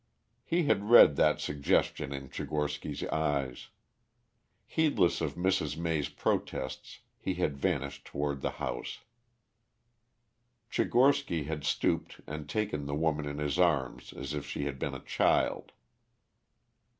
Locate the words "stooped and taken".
11.63-12.87